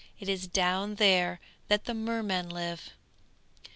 It 0.19 0.27
is 0.27 0.47
down 0.47 0.95
there 0.95 1.39
that 1.67 1.85
the 1.85 1.93
Mermen 1.93 2.49
live. 2.49 2.89